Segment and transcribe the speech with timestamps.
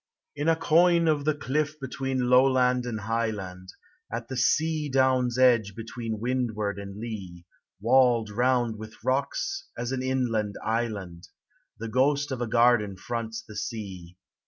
[0.35, 3.69] In a coign of the cliff between lowland and high land.
[4.11, 7.45] At the sea down's edge between windward and lee,
[7.79, 11.27] Walled round with rocks as an inland island.
[11.77, 14.17] The ghost of a garden fronts the sea.